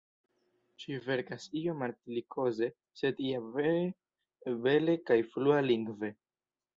Ŝi 0.83 0.95
verkas 1.07 1.43
iom 1.59 1.83
artikoloze, 1.87 2.69
sed 3.01 3.21
ja 3.25 3.41
vere 3.57 4.55
bele 4.65 4.97
kaj 5.11 5.19
flua-lingve. 5.35 6.11